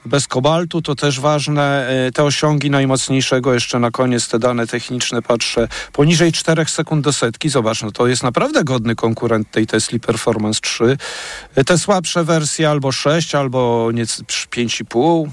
bez 0.06 0.26
kobaltu, 0.28 0.82
to 0.82 0.94
też 0.94 1.20
ważne. 1.20 1.90
Y, 2.08 2.12
Te 2.12 2.24
osiągi 2.24 2.70
najmocniejszego, 2.70 3.54
jeszcze 3.54 3.78
na 3.78 3.90
koniec 3.90 4.28
te 4.28 4.38
dane 4.38 4.66
techniczne 4.66 5.22
patrzę, 5.22 5.68
poniżej 5.92 6.32
4 6.32 6.64
sekund 6.66 7.04
do 7.04 7.12
setki. 7.12 7.48
Zobacz, 7.48 7.82
no 7.82 7.90
to 7.92 8.06
jest 8.06 8.22
naprawdę 8.22 8.64
godny 8.64 8.94
konkurent 8.94 9.50
tej 9.50 9.66
Tesli 9.66 10.00
Performance 10.00 10.60
3. 10.60 10.96
Y, 11.58 11.64
Te 11.64 11.78
słabsze 11.78 12.24
wersje 12.24 12.70
albo 12.70 12.92
6, 12.92 13.34
albo 13.34 13.90
nieco 13.94 14.22
5,5. 14.22 15.28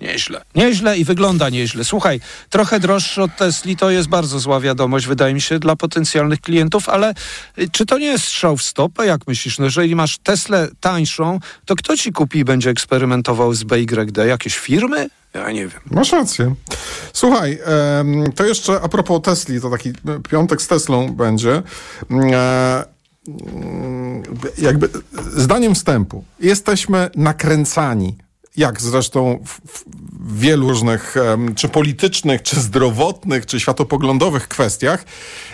Nieźle. 0.00 0.42
Nieźle 0.54 0.98
i 0.98 1.04
wygląda 1.04 1.48
nieźle. 1.48 1.84
Słuchaj, 1.84 2.20
trochę 2.50 2.80
droższy 2.80 3.22
od 3.22 3.36
Tesli 3.36 3.76
to 3.76 3.90
jest 3.90 4.08
bardzo 4.08 4.40
zła 4.40 4.60
wiadomość, 4.60 5.06
wydaje 5.06 5.34
mi 5.34 5.40
się, 5.40 5.58
dla 5.58 5.76
potencjalnych 5.76 6.40
klientów, 6.40 6.88
ale 6.88 7.14
y, 7.58 7.68
czy 7.72 7.86
to 7.86 7.98
nie 7.98 8.06
jest 8.06 8.24
strzał 8.24 8.56
w 8.56 8.62
stopę? 8.62 9.06
Jak 9.06 9.26
myślisz? 9.26 9.58
No 9.58 9.64
jeżeli 9.64 9.96
masz 9.96 10.18
Teslę 10.18 10.68
tańszą, 10.80 11.40
to 11.64 11.76
kto 11.76 11.96
ci 11.96 12.12
kupi 12.12 12.38
i 12.38 12.44
będzie 12.44 12.70
eksperymentował 12.70 13.54
z 13.54 13.64
BYD? 13.64 14.16
Jakieś 14.26 14.58
firmy? 14.58 15.08
Ja 15.34 15.50
nie 15.50 15.68
wiem. 15.68 15.80
Masz 15.90 16.12
rację. 16.12 16.54
Słuchaj, 17.12 17.58
to 18.34 18.44
jeszcze 18.44 18.80
a 18.80 18.88
propos 18.88 19.22
Tesli, 19.22 19.60
to 19.60 19.70
taki 19.70 19.88
e, 19.88 19.92
piątek 20.30 20.62
z 20.62 20.68
Teslą 20.68 21.12
będzie. 21.12 21.62
E, 22.32 22.84
jakby 24.58 24.88
zdaniem 25.36 25.74
wstępu, 25.74 26.24
jesteśmy 26.40 27.10
nakręcani. 27.16 28.16
Jak 28.56 28.80
zresztą 28.80 29.44
w, 29.46 29.84
wielu 30.26 30.68
różnych, 30.68 31.14
czy 31.56 31.68
politycznych, 31.68 32.42
czy 32.42 32.60
zdrowotnych, 32.60 33.46
czy 33.46 33.60
światopoglądowych 33.60 34.48
kwestiach, 34.48 35.04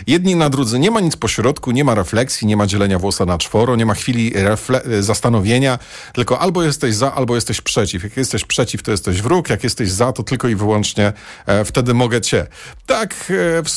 jedni 0.07 0.37
na 0.37 0.51
drudzy. 0.51 0.79
Nie 0.79 0.91
ma 0.91 1.01
nic 1.01 1.17
pośrodku, 1.17 1.71
nie 1.71 1.85
ma 1.85 1.95
refleksji, 1.95 2.47
nie 2.47 2.57
ma 2.57 2.67
dzielenia 2.67 2.99
włosa 2.99 3.25
na 3.25 3.39
czworo, 3.39 3.77
nie 3.77 3.87
ma 3.87 3.95
chwili 3.95 4.33
refle- 4.33 5.03
zastanowienia, 5.03 5.79
tylko 6.15 6.39
albo 6.39 6.63
jesteś 6.63 6.95
za, 6.95 7.15
albo 7.15 7.35
jesteś 7.35 7.61
przeciw. 7.61 8.03
Jak 8.03 8.17
jesteś 8.17 8.45
przeciw, 8.45 8.83
to 8.83 8.91
jesteś 8.91 9.23
wróg, 9.23 9.51
jak 9.51 9.65
jesteś 9.65 9.91
za, 9.91 10.13
to 10.13 10.23
tylko 10.23 10.49
i 10.49 10.55
wyłącznie 10.55 11.13
e, 11.47 11.65
wtedy 11.65 11.95
mogę 11.95 12.21
cię. 12.21 12.47
Tak 12.87 13.15
e, 13.15 13.63
w, 13.63 13.69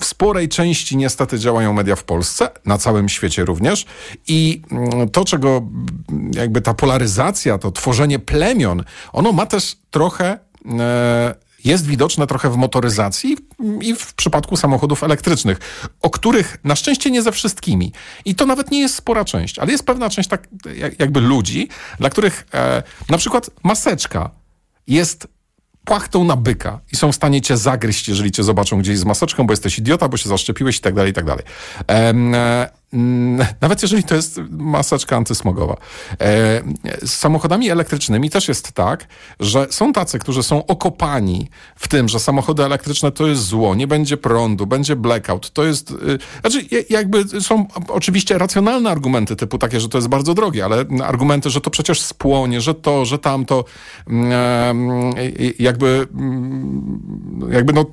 w 0.00 0.04
sporej 0.04 0.48
części 0.48 0.96
niestety 0.96 1.38
działają 1.38 1.72
media 1.72 1.96
w 1.96 2.04
Polsce, 2.04 2.48
na 2.64 2.78
całym 2.78 3.08
świecie 3.08 3.44
również 3.44 3.86
i 4.28 4.62
mm, 4.70 5.08
to, 5.08 5.24
czego 5.24 5.48
mm, 5.56 6.30
jakby 6.34 6.60
ta 6.60 6.74
polaryzacja, 6.74 7.58
to 7.58 7.72
tworzenie 7.72 8.18
plemion, 8.18 8.67
ono 9.12 9.32
ma 9.32 9.46
też 9.46 9.76
trochę 9.90 10.38
e, 10.78 11.34
jest 11.64 11.86
widoczne 11.86 12.26
trochę 12.26 12.50
w 12.50 12.56
motoryzacji 12.56 13.36
i 13.80 13.94
w 13.94 14.14
przypadku 14.14 14.56
samochodów 14.56 15.02
elektrycznych, 15.02 15.58
o 16.02 16.10
których 16.10 16.58
na 16.64 16.76
szczęście 16.76 17.10
nie 17.10 17.22
ze 17.22 17.32
wszystkimi. 17.32 17.92
I 18.24 18.34
to 18.34 18.46
nawet 18.46 18.70
nie 18.70 18.80
jest 18.80 18.94
spora 18.94 19.24
część, 19.24 19.58
ale 19.58 19.72
jest 19.72 19.86
pewna 19.86 20.10
część 20.10 20.28
tak 20.28 20.48
jak- 20.76 21.00
jakby 21.00 21.20
ludzi, 21.20 21.68
dla 22.00 22.10
których 22.10 22.46
e, 22.54 22.82
na 23.10 23.18
przykład 23.18 23.50
maseczka 23.64 24.30
jest 24.86 25.28
płachtą 25.84 26.24
na 26.24 26.36
byka 26.36 26.80
i 26.92 26.96
są 26.96 27.12
w 27.12 27.14
stanie 27.14 27.40
cię 27.40 27.56
zagryźć, 27.56 28.08
jeżeli 28.08 28.30
cię 28.32 28.44
zobaczą 28.44 28.78
gdzieś 28.78 28.98
z 28.98 29.04
maseczką, 29.04 29.46
bo 29.46 29.52
jesteś 29.52 29.78
idiota, 29.78 30.08
bo 30.08 30.16
się 30.16 30.28
zaszczepiłeś 30.28 30.76
i 30.76 30.80
tak 30.80 30.94
dalej, 30.94 31.10
i 31.10 31.14
tak 31.14 31.24
dalej. 31.24 31.44
E, 31.90 32.70
nawet 33.60 33.82
jeżeli 33.82 34.02
to 34.02 34.14
jest 34.14 34.40
maseczka 34.50 35.16
antysmogowa. 35.16 35.76
E, 36.20 36.62
z 37.06 37.10
samochodami 37.10 37.70
elektrycznymi 37.70 38.30
też 38.30 38.48
jest 38.48 38.72
tak, 38.72 39.06
że 39.40 39.66
są 39.70 39.92
tacy, 39.92 40.18
którzy 40.18 40.42
są 40.42 40.66
okopani 40.66 41.48
w 41.76 41.88
tym, 41.88 42.08
że 42.08 42.20
samochody 42.20 42.64
elektryczne 42.64 43.12
to 43.12 43.26
jest 43.26 43.42
zło, 43.42 43.74
nie 43.74 43.86
będzie 43.86 44.16
prądu, 44.16 44.66
będzie 44.66 44.96
blackout, 44.96 45.50
to 45.50 45.64
jest... 45.64 45.90
Y, 45.90 46.18
znaczy, 46.40 46.66
jakby 46.90 47.40
są 47.40 47.66
oczywiście 47.88 48.38
racjonalne 48.38 48.90
argumenty 48.90 49.36
typu 49.36 49.58
takie, 49.58 49.80
że 49.80 49.88
to 49.88 49.98
jest 49.98 50.08
bardzo 50.08 50.34
drogie, 50.34 50.64
ale 50.64 50.84
argumenty, 51.04 51.50
że 51.50 51.60
to 51.60 51.70
przecież 51.70 52.00
spłonie, 52.00 52.60
że 52.60 52.74
to, 52.74 53.04
że 53.04 53.18
tamto, 53.18 53.64
mm, 54.06 54.32
em, 54.32 55.12
jakby, 55.58 56.06
mm, 56.14 57.48
jakby 57.52 57.72
no 57.72 57.84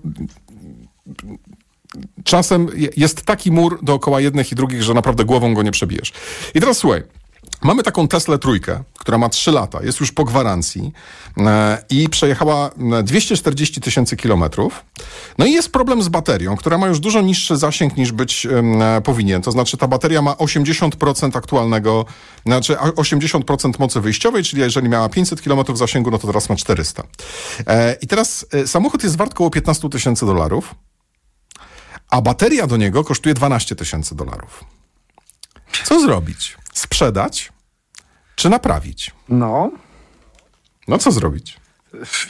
czasem 2.23 2.67
je- 2.75 2.89
jest 2.97 3.21
taki 3.21 3.51
mur 3.51 3.79
dookoła 3.83 4.21
jednych 4.21 4.51
i 4.51 4.55
drugich, 4.55 4.83
że 4.83 4.93
naprawdę 4.93 5.25
głową 5.25 5.53
go 5.53 5.63
nie 5.63 5.71
przebijesz. 5.71 6.13
I 6.55 6.59
teraz 6.59 6.77
słuchaj. 6.77 7.03
Mamy 7.63 7.83
taką 7.83 8.07
Teslę 8.07 8.37
trójkę, 8.39 8.83
która 8.99 9.17
ma 9.17 9.29
3 9.29 9.51
lata, 9.51 9.79
jest 9.83 9.99
już 9.99 10.11
po 10.11 10.23
gwarancji 10.23 10.91
e, 11.37 11.83
i 11.89 12.09
przejechała 12.09 12.69
e, 12.99 13.03
240 13.03 13.81
tysięcy 13.81 14.17
kilometrów. 14.17 14.85
No 15.37 15.45
i 15.45 15.51
jest 15.51 15.71
problem 15.71 16.03
z 16.03 16.07
baterią, 16.07 16.55
która 16.57 16.77
ma 16.77 16.87
już 16.87 16.99
dużo 16.99 17.21
niższy 17.21 17.57
zasięg 17.57 17.97
niż 17.97 18.11
być 18.11 18.45
e, 18.45 19.01
powinien. 19.01 19.41
To 19.41 19.51
znaczy 19.51 19.77
ta 19.77 19.87
bateria 19.87 20.21
ma 20.21 20.31
80% 20.31 21.37
aktualnego, 21.37 22.05
znaczy 22.45 22.79
a- 22.79 22.89
80% 22.89 23.79
mocy 23.79 24.01
wyjściowej, 24.01 24.43
czyli 24.43 24.61
jeżeli 24.61 24.89
miała 24.89 25.09
500 25.09 25.41
kilometrów 25.41 25.77
zasięgu, 25.77 26.11
no 26.11 26.17
to 26.17 26.27
teraz 26.27 26.49
ma 26.49 26.55
400. 26.55 27.03
E, 27.67 27.97
I 28.01 28.07
teraz 28.07 28.45
e, 28.53 28.67
samochód 28.67 29.03
jest 29.03 29.15
wart 29.17 29.31
około 29.31 29.49
15 29.49 29.89
tysięcy 29.89 30.25
dolarów 30.25 30.75
a 32.15 32.21
bateria 32.21 32.67
do 32.67 32.77
niego 32.77 33.03
kosztuje 33.03 33.35
12 33.35 33.75
tysięcy 33.75 34.15
dolarów. 34.15 34.63
Co 35.83 35.99
zrobić? 36.01 36.57
Sprzedać 36.73 37.51
czy 38.35 38.49
naprawić? 38.49 39.11
No, 39.29 39.71
No 40.87 40.97
co 40.97 41.11
zrobić? 41.11 41.57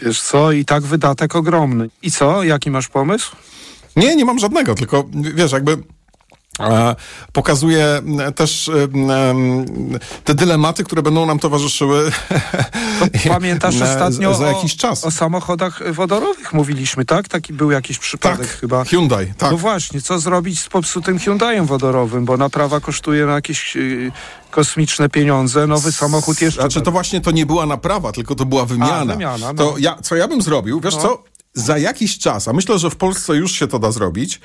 wiesz 0.04 0.22
co, 0.22 0.52
i 0.52 0.66
tak 0.66 0.84
wydatek 0.84 1.36
ogromny. 1.36 1.90
I 2.02 2.12
co, 2.12 2.44
jaki 2.44 2.72
masz 2.72 2.88
pomysł? 2.88 3.36
Nie, 3.96 4.16
nie 4.16 4.26
mam 4.26 4.40
żadnego, 4.40 4.76
tylko 4.76 5.06
wiesz, 5.14 5.52
jakby 5.52 5.78
pokazuje 7.34 7.86
m, 7.86 8.34
też 8.34 8.70
em, 8.70 9.96
te 10.24 10.36
dylematy, 10.36 10.84
które 10.84 11.02
będą 11.02 11.26
nam 11.26 11.40
towarzyszyły. 11.40 12.12
Pamiętasz 13.30 13.82
ostatnio 13.82 14.34
za, 14.34 14.40
za 14.40 14.46
o, 14.46 14.52
jakiś 14.56 14.76
czas. 14.78 15.04
o 15.04 15.12
samochodach 15.12 15.94
wodorowych 15.94 16.54
mówiliśmy, 16.54 17.06
tak? 17.06 17.28
Taki 17.28 17.54
był 17.54 17.72
jakiś 17.72 18.00
przypadek 18.00 18.48
tak, 18.48 18.60
chyba. 18.60 18.84
Hyundai, 18.84 19.34
tak. 19.38 19.52
No 19.52 19.58
właśnie, 19.58 20.02
co 20.02 20.20
zrobić 20.20 20.60
z 20.60 20.70
popsutym 20.70 21.20
Hyundaiem 21.20 21.66
wodorowym, 21.66 22.26
bo 22.26 22.38
naprawa 22.38 22.80
kosztuje 22.80 23.26
na 23.26 23.34
jakieś 23.34 23.76
y, 23.78 24.12
kosmiczne 24.52 25.10
pieniądze, 25.10 25.68
nowy 25.68 25.92
samochód 25.92 26.42
jeszcze... 26.42 26.62
Znaczy 26.62 26.82
to 26.82 26.92
właśnie 26.92 27.22
to 27.22 27.32
nie 27.32 27.46
była 27.46 27.66
naprawa, 27.66 28.12
tylko 28.12 28.36
to 28.36 28.46
była 28.46 28.66
wymiana. 28.66 29.14
wymiana, 29.14 29.54
no. 29.54 29.54
To 29.54 29.76
ja, 29.78 29.98
co 30.02 30.16
ja 30.16 30.28
bym 30.28 30.42
zrobił, 30.42 30.80
wiesz 30.80 30.96
No. 30.96 31.02
co? 31.02 31.24
Za 31.58 31.78
jakiś 31.78 32.18
czas, 32.18 32.48
a 32.48 32.54
myślę, 32.54 32.80
że 32.80 32.90
w 32.90 32.96
Polsce 32.96 33.36
już 33.36 33.52
się 33.52 33.68
to 33.68 33.80
da 33.80 33.92
zrobić, 33.92 34.40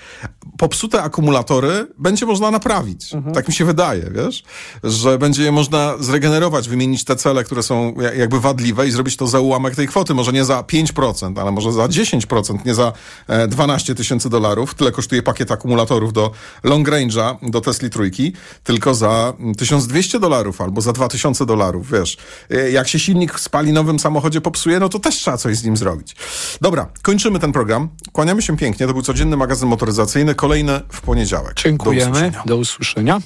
popsute 0.59 1.03
akumulatory 1.03 1.87
będzie 1.99 2.27
można 2.27 2.51
naprawić. 2.51 3.15
Mhm. 3.15 3.35
Tak 3.35 3.49
mi 3.49 3.55
się 3.55 3.65
wydaje, 3.65 4.11
wiesz? 4.11 4.43
Że 4.85 5.19
będzie 5.19 5.43
je 5.43 5.53
można 5.53 5.95
zregenerować, 6.01 6.69
wymienić 6.69 7.05
te 7.05 7.17
cele, 7.17 7.45
które 7.45 7.63
są 7.63 7.95
ja- 8.01 8.15
jakby 8.15 8.41
wadliwe 8.41 8.89
i 8.89 8.91
zrobić 8.91 9.17
to 9.17 9.27
za 9.27 9.41
ułamek 9.41 9.75
tej 9.77 9.89
kwoty. 9.89 10.15
Może 10.15 10.33
nie 10.33 10.45
za 10.45 10.63
5%, 10.63 11.39
ale 11.41 11.51
może 11.51 11.73
za 11.73 11.89
10%, 11.89 12.65
nie 12.67 12.75
za 12.75 12.93
e, 13.29 13.49
12 13.49 13.95
tysięcy 13.95 14.31
dolarów. 14.31 14.75
Tyle 14.75 14.93
kosztuje 14.93 15.23
pakiet 15.23 15.51
akumulatorów 15.51 16.13
do 16.13 16.31
long 16.65 16.89
range'a, 16.89 17.51
do 17.51 17.61
Tesli 17.61 17.91
trójki, 17.91 18.33
tylko 18.65 18.95
za 18.95 19.33
mm, 19.39 19.55
1200 19.55 20.21
dolarów 20.21 20.61
albo 20.61 20.81
za 20.81 20.93
2000 20.93 21.47
dolarów, 21.47 21.91
wiesz. 21.91 22.17
E, 22.51 22.71
Jak 22.71 22.89
się 22.89 22.99
silnik 22.99 23.35
w 23.35 23.41
spalinowym 23.41 23.99
samochodzie 23.99 24.41
popsuje, 24.41 24.81
no 24.81 24.89
to 24.89 24.99
też 24.99 25.15
trzeba 25.17 25.37
coś 25.37 25.57
z 25.57 25.65
nim 25.65 25.77
zrobić. 25.77 26.17
Dobra, 26.61 26.87
kończymy 27.03 27.39
ten 27.39 27.53
program. 27.53 27.89
Kłaniamy 28.13 28.43
się 28.43 28.57
pięknie. 28.57 28.87
To 28.87 28.93
był 28.93 29.03
codzienny 29.03 29.37
magazyn 29.37 29.69
motoryzacyjny, 29.69 30.35
kolejny 30.35 30.81
w 30.93 31.01
poniedziałek. 31.01 31.55
Do 31.55 31.63
Dziękujemy, 31.63 32.11
usłyszenia. 32.11 32.43
do 32.47 32.57
usłyszenia. 32.57 33.19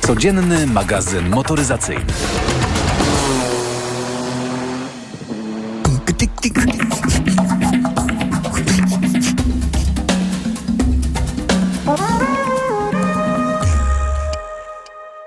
Codzienny 0.00 0.66
magazyn 0.66 1.28
motoryzacyjny. 1.28 2.04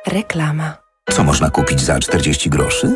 Reklama. 0.07 0.77
Co 1.11 1.23
można 1.23 1.49
kupić 1.49 1.81
za 1.81 1.99
40 1.99 2.49
groszy? 2.49 2.95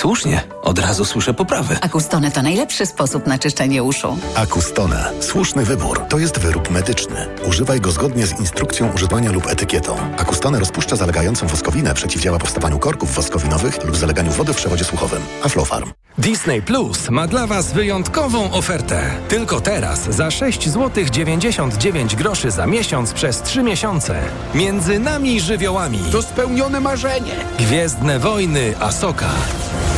Słusznie, 0.00 0.42
od 0.62 0.78
razu 0.78 1.04
słyszę 1.04 1.34
poprawy. 1.34 1.76
Acustone 1.80 2.30
to 2.30 2.42
najlepszy 2.42 2.86
sposób 2.86 3.26
na 3.26 3.38
czyszczenie 3.38 3.82
uszu. 3.82 4.18
Acustone. 4.34 5.12
Słuszny 5.20 5.64
wybór. 5.64 6.04
To 6.08 6.18
jest 6.18 6.38
wyrób 6.38 6.70
medyczny. 6.70 7.26
Używaj 7.48 7.80
go 7.80 7.90
zgodnie 7.90 8.26
z 8.26 8.40
instrukcją 8.40 8.92
używania 8.92 9.32
lub 9.32 9.46
etykietą. 9.46 9.96
Acustone 10.18 10.58
rozpuszcza 10.58 10.96
zalegającą 10.96 11.46
woskowinę, 11.46 11.94
przeciwdziała 11.94 12.38
powstawaniu 12.38 12.78
korków 12.78 13.14
woskowinowych 13.14 13.84
lub 13.84 13.96
zaleganiu 13.96 14.32
wody 14.32 14.52
w 14.52 14.56
przewodzie 14.56 14.84
słuchowym. 14.84 15.22
Aflofarm. 15.42 15.90
Disney 16.18 16.62
Plus 16.62 17.10
ma 17.10 17.26
dla 17.26 17.46
Was 17.46 17.72
wyjątkową 17.72 18.52
ofertę. 18.52 19.10
Tylko 19.28 19.60
teraz 19.60 20.04
za 20.04 20.30
6 20.30 20.68
zł 20.68 21.04
99 21.10 22.16
groszy 22.16 22.50
za 22.50 22.66
miesiąc 22.66 23.12
przez 23.12 23.42
3 23.42 23.62
miesiące. 23.62 24.22
Między 24.54 24.98
nami 24.98 25.40
żywiołami. 25.40 25.98
To 26.12 26.22
spełnione 26.22 26.80
marzenie. 26.80 27.34
Gwiezdne 27.58 28.18
wojny 28.18 28.74
Asoka. 28.80 29.30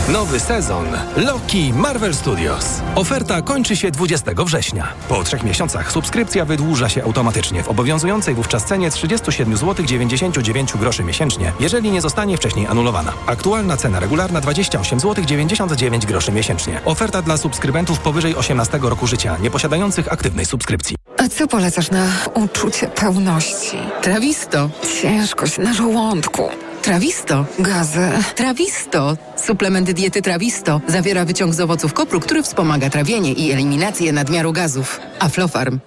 Nowy 0.08 0.40
sezon 0.40 0.86
Loki 1.16 1.72
Marvel 1.72 2.14
Studios. 2.14 2.64
Oferta 2.94 3.42
kończy 3.42 3.76
się 3.76 3.90
20 3.90 4.32
września. 4.44 4.88
Po 5.08 5.22
trzech 5.24 5.44
miesiącach 5.44 5.92
subskrypcja 5.92 6.44
wydłuża 6.44 6.88
się 6.88 7.04
automatycznie 7.04 7.62
w 7.62 7.68
obowiązującej 7.68 8.34
wówczas 8.34 8.64
cenie 8.64 8.90
37 8.90 9.56
zł 9.56 9.86
99 9.86 10.72
groszy 10.76 11.04
miesięcznie, 11.04 11.52
jeżeli 11.60 11.90
nie 11.90 12.00
zostanie 12.00 12.36
wcześniej 12.36 12.66
anulowana. 12.66 13.12
Aktualna 13.26 13.76
cena 13.76 14.00
regularna 14.00 14.40
28 14.40 15.00
zł 15.00 15.24
99 15.24 16.06
groszy 16.06 16.32
miesięcznie. 16.32 16.80
Oferta 16.84 17.22
dla 17.22 17.36
subskrybentów 17.36 17.98
powyżej 17.98 18.36
18 18.36 18.78
roku 18.82 19.06
życia, 19.06 19.36
nieposiadających 19.42 20.12
aktywnej 20.12 20.46
subskrypcji. 20.46 20.96
A 21.16 21.28
co 21.28 21.48
polecasz 21.48 21.90
na 21.90 22.06
uczucie 22.34 22.88
pełności? 22.88 23.76
Trawisto. 24.02 24.70
Ciężkość 25.02 25.58
na 25.58 25.72
żołądku. 25.74 26.48
Trawisto. 26.82 27.46
Gazy. 27.58 28.10
Trawisto. 28.34 29.16
Suplement 29.36 29.92
diety 29.92 30.22
Trawisto 30.22 30.80
zawiera 30.88 31.24
wyciąg 31.24 31.54
z 31.54 31.60
owoców 31.60 31.92
kopru, 31.92 32.20
który 32.20 32.42
wspomaga 32.42 32.90
trawienie 32.90 33.32
i 33.32 33.52
eliminację 33.52 34.12
nadmiaru 34.12 34.52
gazów. 34.52 35.00
Aflofarm. 35.18 35.78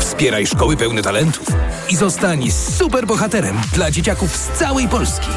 Wspieraj 0.00 0.46
szkoły 0.46 0.76
pełne 0.76 1.02
talentów 1.02 1.46
i 1.90 1.96
zostań 1.96 2.50
superbohaterem 2.50 3.56
dla 3.74 3.90
dzieciaków 3.90 4.36
z 4.36 4.58
całej 4.58 4.88
Polski. 4.88 5.28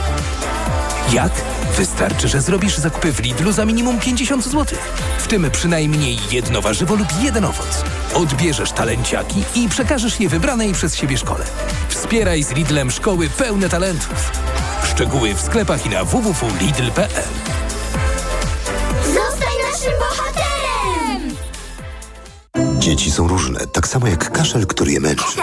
Jak? 1.14 1.32
Wystarczy, 1.78 2.28
że 2.28 2.42
zrobisz 2.42 2.78
zakupy 2.78 3.12
w 3.14 3.20
Lidlu 3.20 3.52
za 3.52 3.66
minimum 3.66 4.00
50 4.00 4.44
zł. 4.44 4.80
W 5.20 5.28
tym 5.28 5.52
przynajmniej 5.52 6.18
jedno 6.32 6.62
warzywo 6.62 6.96
lub 6.96 7.08
jeden 7.22 7.46
owoc. 7.46 7.84
Odbierzesz 8.14 8.72
talenciaki 8.72 9.44
i 9.56 9.70
przekażesz 9.70 10.20
je 10.20 10.30
wybranej 10.30 10.74
przez 10.74 10.96
siebie 10.96 11.18
szkole. 11.18 11.46
Wspieraj 12.02 12.44
z 12.44 12.52
Lidlem 12.52 12.92
szkoły 12.92 13.30
pełne 13.30 13.70
talentów. 13.70 14.32
Szczegóły 14.84 15.34
w 15.34 15.42
sklepach 15.42 15.86
i 15.86 15.90
na 15.90 16.06
www.lidl.pl 16.06 17.24
Zostań 19.06 19.54
naszym 19.72 19.94
bohaterem! 20.00 21.36
Dzieci 22.80 23.12
są 23.12 23.28
różne, 23.28 23.68
tak 23.68 23.88
samo 23.88 24.08
jak 24.08 24.32
kaszel, 24.32 24.68
który 24.68 24.92
je 24.92 25.00
męczy. 25.00 25.40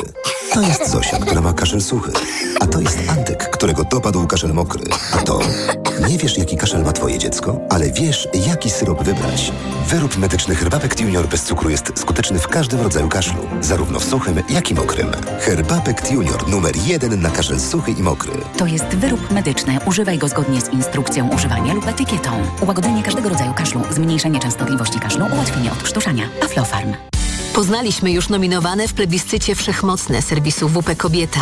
To 0.52 0.60
jest 0.62 0.90
Zosia, 0.90 1.18
która 1.18 1.40
ma 1.40 1.52
kaszel 1.52 1.80
suchy. 1.80 2.12
A 2.60 2.66
to 2.66 2.80
jest 2.80 2.98
Antek, 3.08 3.50
którego 3.50 3.84
dopadł 3.84 4.26
kaszel 4.26 4.54
mokry. 4.54 4.84
A 5.12 5.18
to... 5.18 5.40
Nie 6.08 6.18
wiesz, 6.18 6.38
jaki 6.38 6.56
kaszel 6.56 6.84
ma 6.84 6.92
twoje 6.92 7.18
dziecko, 7.18 7.60
ale 7.70 7.90
wiesz, 7.92 8.28
jaki 8.46 8.70
syrop 8.70 9.02
wybrać. 9.04 9.52
Wyrób 9.88 10.16
medyczny 10.16 10.54
Herbapekt 10.54 11.00
Junior 11.00 11.28
bez 11.28 11.42
cukru 11.42 11.70
jest 11.70 11.92
skuteczny 11.98 12.38
w 12.38 12.48
każdym 12.48 12.80
rodzaju 12.80 13.08
kaszlu. 13.08 13.40
Zarówno 13.60 14.00
w 14.00 14.04
suchym, 14.04 14.42
jak 14.48 14.70
i 14.70 14.74
mokrym. 14.74 15.06
Herbapekt 15.40 16.10
Junior 16.10 16.48
numer 16.48 16.76
jeden 16.86 17.22
na 17.22 17.30
kaszel 17.30 17.60
suchy 17.60 17.90
i 17.90 18.02
mokry. 18.02 18.32
To 18.56 18.66
jest 18.66 18.84
wyrób 18.84 19.30
medyczny. 19.30 19.78
Używaj 19.86 20.18
go 20.18 20.28
zgodnie 20.28 20.60
z 20.60 20.68
instrukcją 20.68 21.28
używania 21.34 21.74
lub 21.74 21.86
etykietą. 21.88 22.30
Ułagodzenie 22.62 23.02
każdego 23.02 23.28
rodzaju 23.28 23.54
kaszlu, 23.54 23.80
zmniejszenie 23.90 24.40
częstotliwości 24.40 25.00
kaszlu, 25.00 25.26
ułatwienie 25.34 25.72
odkrztuszania. 25.72 26.24
Aflofarm. 26.44 26.94
Poznaliśmy 27.58 28.12
już 28.12 28.28
nominowane 28.28 28.88
w 28.88 28.94
plebiscycie 28.94 29.54
wszechmocne 29.54 30.22
serwisu 30.22 30.68
WP 30.68 30.96
Kobieta. 30.96 31.40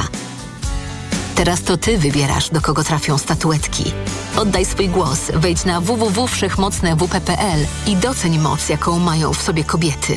Teraz 1.34 1.62
to 1.62 1.76
ty 1.76 1.98
wybierasz, 1.98 2.50
do 2.50 2.60
kogo 2.60 2.84
trafią 2.84 3.18
statuetki. 3.18 3.84
Oddaj 4.36 4.64
swój 4.64 4.88
głos, 4.88 5.18
wejdź 5.34 5.64
na 5.64 5.80
www.wszechmocnewp.pl 5.80 7.66
i 7.86 7.96
doceń 7.96 8.38
moc, 8.38 8.68
jaką 8.68 8.98
mają 8.98 9.32
w 9.32 9.42
sobie 9.42 9.64
kobiety. 9.64 10.16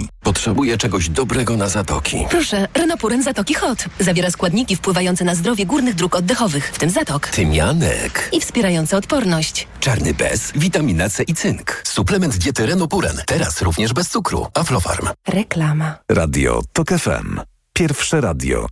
Potrzebuję 0.23 0.77
czegoś 0.77 1.09
dobrego 1.09 1.57
na 1.57 1.69
zatoki. 1.69 2.25
Proszę, 2.29 2.67
Renopuren 2.73 3.23
Zatoki 3.23 3.53
Hot. 3.53 3.85
Zawiera 3.99 4.31
składniki 4.31 4.75
wpływające 4.75 5.25
na 5.25 5.35
zdrowie 5.35 5.65
górnych 5.65 5.95
dróg 5.95 6.15
oddechowych, 6.15 6.71
w 6.73 6.79
tym 6.79 6.89
zatok. 6.89 7.27
Tymianek. 7.27 8.29
I 8.31 8.41
wspierające 8.41 8.97
odporność. 8.97 9.67
Czarny 9.79 10.13
bez, 10.13 10.51
witamina 10.55 11.09
C 11.09 11.23
i 11.23 11.33
cynk. 11.33 11.81
Suplement 11.87 12.37
diety 12.37 12.65
Renopuren. 12.65 13.17
Teraz 13.25 13.61
również 13.61 13.93
bez 13.93 14.09
cukru. 14.09 14.47
Aflofarm. 14.53 15.07
Reklama. 15.27 15.95
Radio 16.09 16.61
TOK 16.73 16.89
FM. 16.89 17.39
Pierwsze 17.73 18.21
radio 18.21 18.67